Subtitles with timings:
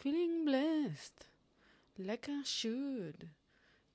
[0.00, 1.24] feeling blessed,
[1.98, 3.26] like I should.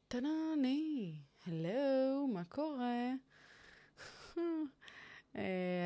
[0.08, 1.16] טנני,
[1.48, 3.12] הלו, מה קורה?
[4.36, 4.40] uh,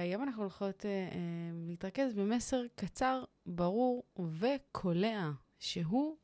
[0.04, 1.16] היום אנחנו הולכות uh, uh,
[1.68, 4.04] להתרכז במסר קצר, ברור
[4.40, 5.29] וקולע,
[5.60, 6.18] שהוא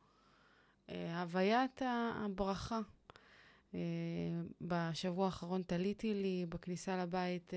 [0.89, 1.81] הוויית
[2.15, 2.79] הברכה.
[4.61, 7.53] בשבוע האחרון תליתי לי בכניסה לבית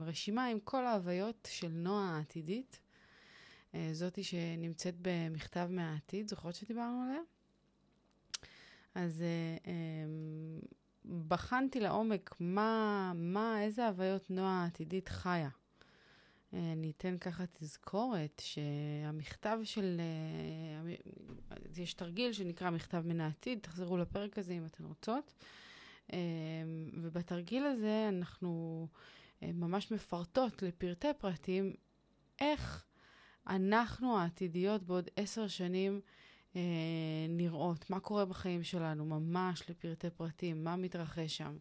[0.00, 2.80] רשימה עם כל ההוויות של נועה העתידית.
[3.74, 7.20] אה, זאתי שנמצאת במכתב מהעתיד, זוכרות שדיברנו עליה?
[8.94, 10.60] אז אה, אמ,
[11.28, 15.48] בחנתי לעומק מה, מה, איזה הוויות נועה העתידית חיה.
[16.54, 20.00] אה, אני אתן ככה תזכורת שהמכתב של...
[21.76, 25.34] יש תרגיל שנקרא מכתב מן העתיד, תחזרו לפרק הזה אם אתן רוצות.
[26.94, 28.86] ובתרגיל הזה אנחנו
[29.42, 31.72] ממש מפרטות לפרטי פרטים
[32.40, 32.84] איך
[33.48, 36.00] אנחנו העתידיות בעוד עשר שנים
[36.56, 36.60] אה,
[37.28, 41.56] נראות, מה קורה בחיים שלנו, ממש לפרטי פרטים, מה מתרחש שם.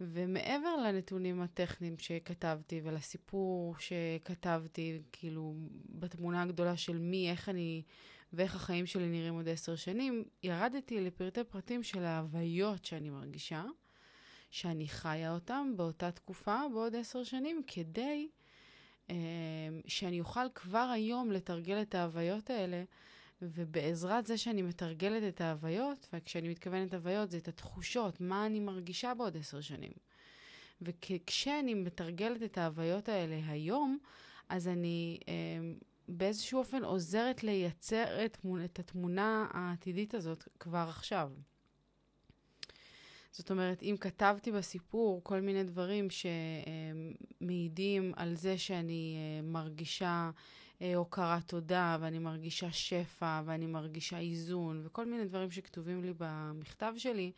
[0.00, 5.54] ומעבר לנתונים הטכניים שכתבתי ולסיפור שכתבתי, כאילו,
[5.88, 7.82] בתמונה הגדולה של מי, איך אני
[8.32, 13.64] ואיך החיים שלי נראים עוד עשר שנים, ירדתי לפרטי פרטים של ההוויות שאני מרגישה,
[14.50, 18.28] שאני חיה אותם באותה תקופה בעוד עשר שנים, כדי
[19.86, 22.84] שאני אוכל כבר היום לתרגל את ההוויות האלה,
[23.42, 29.14] ובעזרת זה שאני מתרגלת את ההוויות, וכשאני מתכוונת הוויות זה את התחושות, מה אני מרגישה
[29.14, 29.92] בעוד עשר שנים.
[30.82, 33.98] וכשאני מתרגלת את ההוויות האלה היום,
[34.48, 35.34] אז אני אה,
[36.08, 41.30] באיזשהו אופן עוזרת לייצר את, את התמונה העתידית הזאת כבר עכשיו.
[43.36, 46.08] זאת אומרת, אם כתבתי בסיפור כל מיני דברים
[47.40, 50.30] שמעידים על זה שאני אה, מרגישה
[50.82, 56.94] אה, הוקרת תודה, ואני מרגישה שפע, ואני מרגישה איזון, וכל מיני דברים שכתובים לי במכתב
[56.96, 57.32] שלי,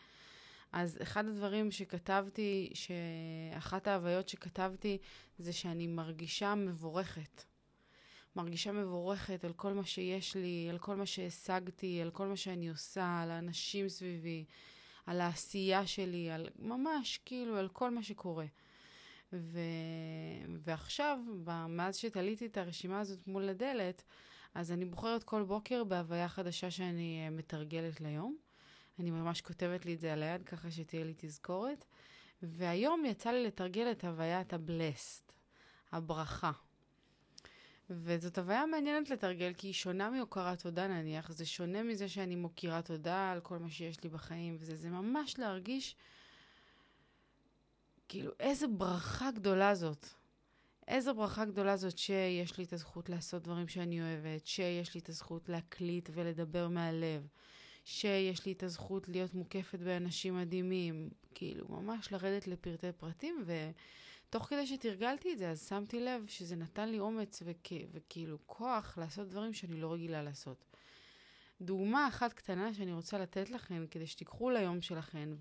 [0.72, 4.98] אז אחד הדברים שכתבתי, שאחת ההוויות שכתבתי,
[5.38, 7.44] זה שאני מרגישה מבורכת.
[8.36, 12.68] מרגישה מבורכת על כל מה שיש לי, על כל מה שהשגתי, על כל מה שאני
[12.68, 14.44] עושה, על האנשים סביבי.
[15.06, 18.46] על העשייה שלי, על ממש כאילו על כל מה שקורה.
[19.32, 19.58] ו...
[20.58, 21.18] ועכשיו,
[21.68, 24.02] מאז שתליתי את הרשימה הזאת מול הדלת,
[24.54, 28.36] אז אני בוחרת כל בוקר בהוויה חדשה שאני אה, מתרגלת ליום.
[28.98, 31.84] אני ממש כותבת לי את זה על היד ככה שתהיה לי תזכורת.
[32.42, 35.32] והיום יצא לי לתרגל את הוויית הבלסט,
[35.92, 36.52] הברכה.
[37.90, 42.82] וזאת הוויה מעניינת לתרגל, כי היא שונה מהוקרת תודה נניח, זה שונה מזה שאני מוקירה
[42.82, 45.96] תודה על כל מה שיש לי בחיים, וזה זה ממש להרגיש
[48.08, 50.06] כאילו איזה ברכה גדולה זאת.
[50.88, 55.08] איזה ברכה גדולה זאת שיש לי את הזכות לעשות דברים שאני אוהבת, שיש לי את
[55.08, 57.26] הזכות להקליט ולדבר מהלב,
[57.84, 63.70] שיש לי את הזכות להיות מוקפת באנשים מדהימים, כאילו ממש לרדת לפרטי פרטים ו...
[64.30, 67.72] תוך כדי שתרגלתי את זה, אז שמתי לב שזה נתן לי אומץ וכ...
[67.92, 70.64] וכאילו כוח לעשות דברים שאני לא רגילה לעשות.
[71.60, 75.34] דוגמה אחת קטנה שאני רוצה לתת לכם, כדי שתיקחו ליום שלכם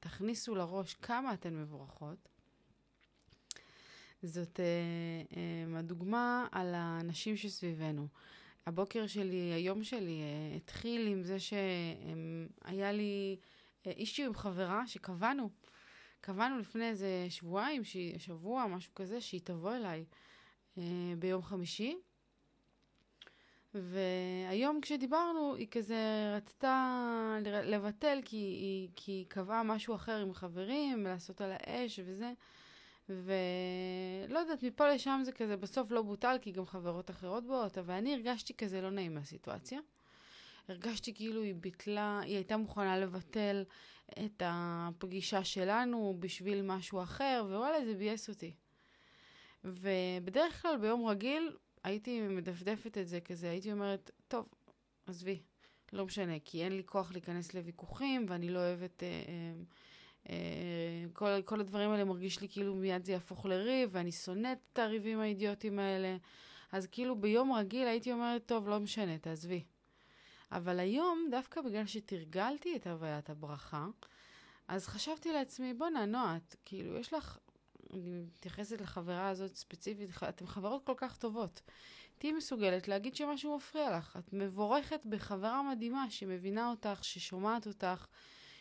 [0.00, 2.28] ותכניסו לראש כמה אתן מבורכות,
[4.22, 8.08] זאת uh, uh, הדוגמה על האנשים שסביבנו.
[8.66, 13.36] הבוקר שלי, היום שלי, uh, התחיל עם זה שהיה לי
[13.86, 15.50] אישיו עם חברה שקבענו.
[16.20, 17.82] קבענו לפני איזה שבועיים,
[18.18, 20.04] שבוע, משהו כזה, שהיא תבוא אליי
[20.78, 20.82] אה,
[21.18, 21.96] ביום חמישי.
[23.74, 31.04] והיום כשדיברנו, היא כזה רצתה לבטל, כי היא, כי היא קבעה משהו אחר עם חברים,
[31.04, 32.32] לעשות על האש וזה.
[33.08, 37.94] ולא יודעת, מפה לשם זה כזה בסוף לא בוטל, כי גם חברות אחרות באות, אבל
[37.94, 39.80] אני הרגשתי כזה לא נעים מהסיטואציה.
[40.68, 43.64] הרגשתי כאילו היא ביטלה, היא הייתה מוכנה לבטל
[44.24, 48.54] את הפגישה שלנו בשביל משהו אחר, ווואלה, זה ביאס אותי.
[49.64, 54.48] ובדרך כלל ביום רגיל הייתי מדפדפת את זה כזה, הייתי אומרת, טוב,
[55.06, 55.42] עזבי,
[55.92, 59.02] לא משנה, כי אין לי כוח להיכנס לוויכוחים, ואני לא אוהבת...
[59.02, 59.52] אה, אה,
[60.30, 64.78] אה, כל, כל הדברים האלה מרגיש לי כאילו מיד זה יהפוך לריב, ואני שונאת את
[64.78, 66.16] הריבים האידיוטיים האלה.
[66.72, 69.64] אז כאילו ביום רגיל הייתי אומרת, טוב, לא משנה, תעזבי.
[70.52, 73.86] אבל היום, דווקא בגלל שתרגלתי את הוויית הברכה,
[74.68, 77.38] אז חשבתי לעצמי, בואנה, נועה, כאילו, יש לך,
[77.92, 81.60] אני מתייחסת לחברה הזאת ספציפית, אתן חברות כל כך טובות.
[82.18, 84.18] תהיי מסוגלת להגיד שמשהו מפריע לך.
[84.18, 88.06] את מבורכת בחברה מדהימה שמבינה אותך, ששומעת אותך,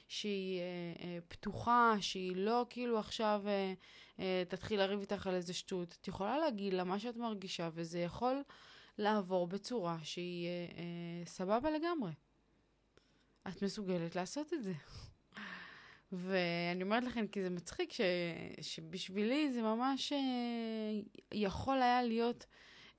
[0.08, 0.64] שהיא אה,
[1.04, 3.74] אה, פתוחה, שהיא לא כאילו עכשיו אה,
[4.20, 5.98] אה, תתחיל לריב איתך על איזה שטות.
[6.02, 8.44] את יכולה להגיד לה מה שאת מרגישה, וזה יכול
[8.98, 12.12] לעבור בצורה שהיא אה, אה, סבבה לגמרי.
[13.48, 14.74] את מסוגלת לעשות את זה.
[16.12, 18.02] ואני אומרת לכם, כי זה מצחיק, ש,
[18.62, 20.20] שבשבילי זה ממש אה,
[21.32, 22.46] יכול היה להיות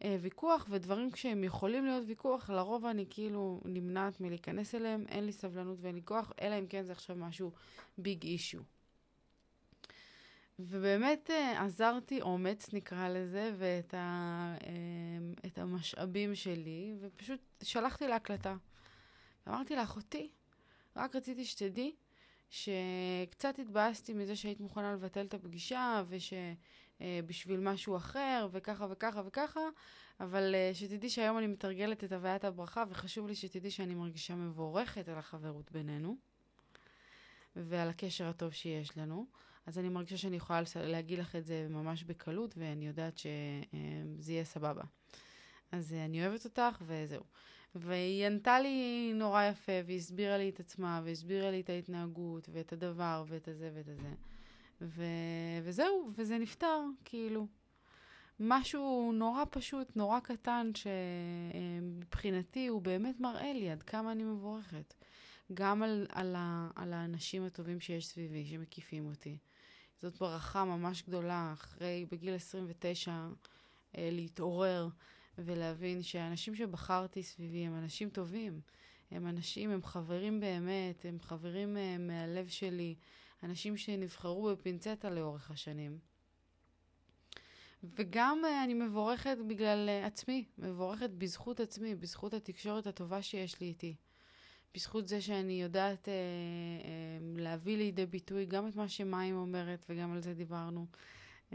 [0.04, 5.32] אה, ויכוח, ודברים כשהם יכולים להיות ויכוח, לרוב אני כאילו נמנעת מלהיכנס אליהם, אין לי
[5.32, 7.52] סבלנות ואין לי כוח, אלא אם כן זה עכשיו משהו
[7.98, 8.58] ביג אישו.
[10.58, 13.98] ובאמת אה, עזרתי אומץ, נקרא לזה, ואת ה,
[14.64, 14.68] אה,
[15.46, 18.56] את המשאבים שלי, ופשוט שלחתי להקלטה.
[19.48, 20.30] אמרתי לאחותי,
[20.96, 21.94] רק רציתי שתדעי
[22.50, 29.60] שקצת התבאסתי מזה שהיית מוכנה לבטל את הפגישה, ושבשביל משהו אחר, וככה וככה וככה,
[30.20, 35.08] אבל אה, שתדעי שהיום אני מתרגלת את הוויית הברכה, וחשוב לי שתדעי שאני מרגישה מבורכת
[35.08, 36.16] על החברות בינינו,
[37.56, 39.26] ועל הקשר הטוב שיש לנו.
[39.68, 44.44] אז אני מרגישה שאני יכולה להגיד לך את זה ממש בקלות, ואני יודעת שזה יהיה
[44.44, 44.82] סבבה.
[45.72, 47.22] אז אה, אני אוהבת אותך, וזהו.
[47.74, 53.24] והיא ענתה לי נורא יפה, והסבירה לי את עצמה, והסבירה לי את ההתנהגות, ואת הדבר,
[53.28, 54.08] ואת הזה ואת הזה.
[54.80, 55.04] ו...
[55.62, 57.46] וזהו, וזה נפתר, כאילו.
[58.40, 64.94] משהו נורא פשוט, נורא קטן, שמבחינתי הוא באמת מראה לי עד כמה אני מבורכת.
[65.54, 69.38] גם על, על, ה, על האנשים הטובים שיש סביבי, שמקיפים אותי.
[70.02, 73.10] זאת ברכה ממש גדולה, אחרי, בגיל 29,
[73.96, 74.88] אה, להתעורר
[75.38, 78.60] ולהבין שהאנשים שבחרתי סביבי הם אנשים טובים.
[79.10, 82.94] הם אנשים, הם חברים באמת, הם חברים uh, מהלב שלי,
[83.42, 85.98] אנשים שנבחרו בפינצטה לאורך השנים.
[87.82, 93.94] וגם uh, אני מבורכת בגלל עצמי, מבורכת בזכות עצמי, בזכות התקשורת הטובה שיש לי איתי.
[94.74, 100.12] בזכות זה שאני יודעת uh, uh, להביא לידי ביטוי גם את מה שמים אומרת, וגם
[100.12, 100.86] על זה דיברנו.
[101.50, 101.54] Uh,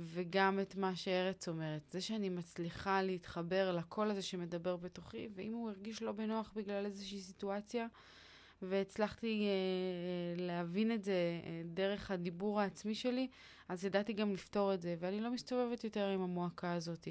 [0.00, 1.90] וגם את מה שארץ אומרת.
[1.90, 7.20] זה שאני מצליחה להתחבר לקול הזה שמדבר בתוכי, ואם הוא הרגיש לא בנוח בגלל איזושהי
[7.20, 7.86] סיטואציה,
[8.62, 11.12] והצלחתי אה, להבין את זה
[11.44, 13.28] אה, דרך הדיבור העצמי שלי,
[13.68, 17.08] אז ידעתי גם לפתור את זה, ואני לא מסתובבת יותר עם המועקה הזאת.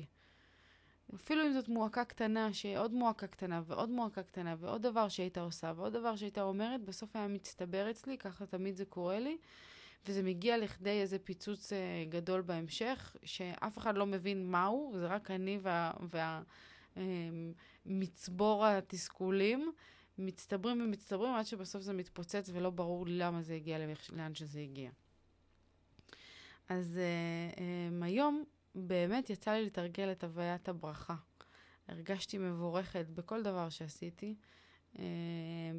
[1.15, 5.73] אפילו אם זאת מועקה קטנה, שעוד מועקה קטנה, ועוד מועקה קטנה, ועוד דבר שהיית עושה,
[5.75, 9.37] ועוד דבר שהיית אומרת, בסוף היה מצטבר אצלי, ככה תמיד זה קורה לי.
[10.05, 15.31] וזה מגיע לכדי איזה פיצוץ אה, גדול בהמשך, שאף אחד לא מבין מהו, זה רק
[15.31, 15.59] אני
[17.85, 19.71] והמצבור וה, אה, התסכולים
[20.17, 23.77] מצטברים ומצטברים עד שבסוף זה מתפוצץ ולא ברור לי למה זה הגיע
[24.13, 24.89] לאן שזה הגיע.
[26.69, 27.03] אז אה,
[27.63, 28.43] אה, היום
[28.77, 31.15] באמת יצא לי לתרגל את הוויית הברכה.
[31.87, 34.35] הרגשתי מבורכת בכל דבר שעשיתי.
[34.99, 35.03] אה,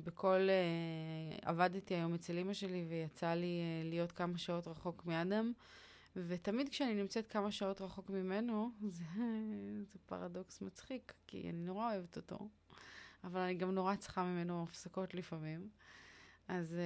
[0.05, 0.49] בכל...
[0.50, 5.53] אה, עבדתי היום אצל אימא שלי ויצא לי אה, להיות כמה שעות רחוק מאדם,
[6.17, 9.05] ותמיד כשאני נמצאת כמה שעות רחוק ממנו, זה,
[9.83, 12.49] זה פרדוקס מצחיק, כי אני נורא אוהבת אותו,
[13.25, 15.69] אבל אני גם נורא צריכה ממנו הפסקות לפעמים.
[16.49, 16.77] אז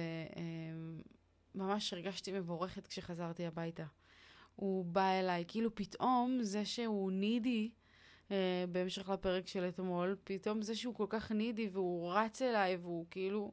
[1.55, 3.85] ממש הרגשתי מבורכת כשחזרתי הביתה.
[4.55, 7.69] הוא בא אליי, כאילו פתאום זה שהוא נידי,
[8.31, 13.05] אה, בהמשך לפרק של אתמול, פתאום זה שהוא כל כך נידי והוא רץ אליי והוא
[13.11, 13.51] כאילו...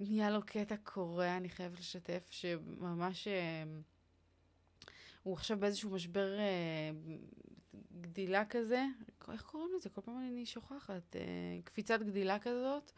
[0.00, 3.28] נהיה לו קטע קורע, אני חייבת לשתף, שממש...
[3.28, 3.64] אה,
[5.22, 6.90] הוא עכשיו באיזשהו משבר אה,
[8.00, 8.84] גדילה כזה,
[9.32, 9.88] איך קוראים לזה?
[9.88, 11.16] כל פעם אני שוכחת.
[11.16, 11.20] אה,
[11.64, 12.92] קפיצת גדילה כזאת,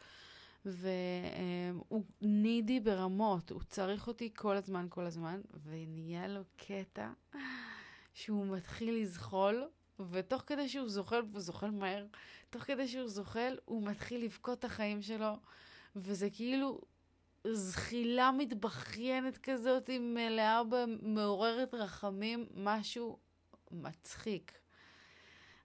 [0.65, 7.11] והוא נידי ברמות, הוא צריך אותי כל הזמן, כל הזמן, ונהיה לו קטע
[8.13, 9.69] שהוא מתחיל לזחול,
[10.09, 12.05] ותוך כדי שהוא זוחל, והוא זוחל מהר,
[12.49, 15.33] תוך כדי שהוא זוחל, הוא מתחיל לבכות את החיים שלו,
[15.95, 16.81] וזה כאילו
[17.47, 20.61] זחילה מתבכיינת כזאת, עם מלאה
[21.01, 23.17] מעוררת רחמים, משהו
[23.71, 24.51] מצחיק.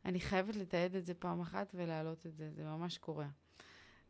[0.05, 3.27] אני חייבת לתעד את זה פעם אחת ולהעלות את זה, זה ממש קורה.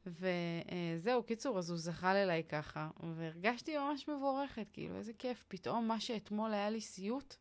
[0.06, 5.44] וזהו, קיצור, אז הוא זחל אליי ככה, והרגשתי ממש מבורכת, כאילו, איזה כיף.
[5.48, 7.34] פתאום מה שאתמול היה לי סיוט,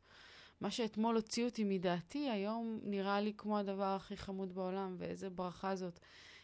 [0.61, 5.75] מה שאתמול הוציא אותי מדעתי, היום נראה לי כמו הדבר הכי חמוד בעולם, ואיזה ברכה
[5.75, 5.99] זאת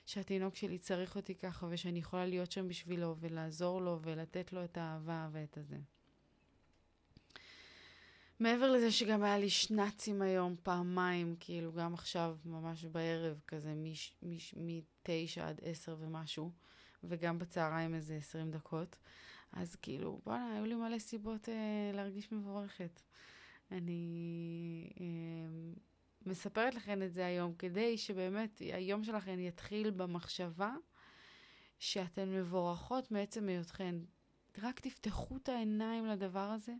[0.05, 4.77] שהתינוק שלי צריך אותי ככה, ושאני יכולה להיות שם בשבילו, ולעזור לו, ולתת לו את
[4.77, 5.77] האהבה ואת הזה.
[8.43, 13.73] מעבר לזה שגם היה לי שנאצים היום פעמיים, כאילו גם עכשיו, ממש בערב, כזה
[14.55, 16.51] מתשע עד עשר ומשהו,
[17.03, 18.95] וגם בצהריים איזה עשרים דקות.
[19.53, 23.01] אז כאילו, בואנה, היו לי מלא סיבות אה, להרגיש מבורכת.
[23.71, 25.05] אני אה,
[26.25, 30.71] מספרת לכם את זה היום כדי שבאמת היום שלכם יתחיל במחשבה
[31.79, 33.95] שאתן מבורכות מעצם היותכן.
[34.63, 36.73] רק תפתחו את העיניים לדבר הזה,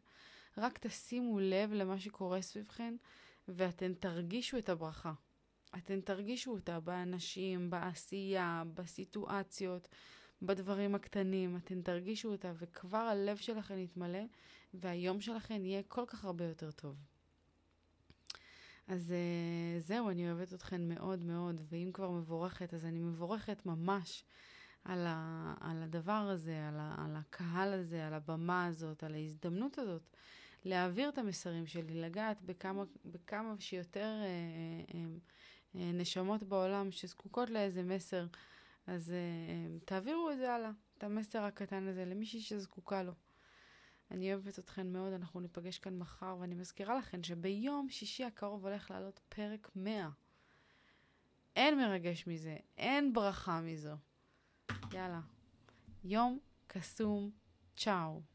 [0.57, 2.95] רק תשימו לב למה שקורה סביבכן,
[3.47, 5.13] ואתן תרגישו את הברכה.
[5.77, 9.87] אתן תרגישו אותה באנשים, בעשייה, בסיטואציות,
[10.41, 11.57] בדברים הקטנים.
[11.57, 14.23] אתן תרגישו אותה, וכבר הלב שלכן יתמלא,
[14.73, 16.95] והיום שלכן יהיה כל כך הרבה יותר טוב.
[18.87, 24.23] אז uh, זהו, אני אוהבת אתכן מאוד מאוד, ואם כבר מבורכת, אז אני מבורכת ממש
[24.85, 29.77] על, ה, על הדבר הזה, על, ה, על הקהל הזה, על הבמה הזאת, על ההזדמנות
[29.79, 30.15] הזאת,
[30.65, 37.83] להעביר את המסרים שלי, לגעת בכמה, בכמה שיותר uh, uh, uh, נשמות בעולם שזקוקות לאיזה
[37.83, 38.25] מסר,
[38.87, 43.13] אז uh, uh, תעבירו את זה הלאה, את המסר הקטן הזה, למישהי שזקוקה לו.
[44.11, 48.91] אני אוהבת אתכן מאוד, אנחנו ניפגש כאן מחר, ואני מזכירה לכן שביום שישי הקרוב הולך
[48.91, 50.09] לעלות פרק 100.
[51.55, 53.95] אין מרגש מזה, אין ברכה מזו.
[54.93, 55.21] יאללה,
[56.03, 57.31] יום קסום,
[57.75, 58.32] צ'או.